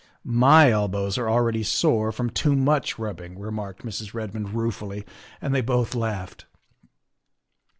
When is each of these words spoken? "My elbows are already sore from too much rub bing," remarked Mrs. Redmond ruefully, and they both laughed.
"My 0.23 0.71
elbows 0.71 1.19
are 1.19 1.29
already 1.29 1.61
sore 1.61 2.11
from 2.11 2.31
too 2.31 2.55
much 2.55 2.97
rub 2.97 3.17
bing," 3.17 3.37
remarked 3.37 3.85
Mrs. 3.85 4.15
Redmond 4.15 4.55
ruefully, 4.55 5.05
and 5.39 5.53
they 5.53 5.61
both 5.61 5.93
laughed. 5.93 6.47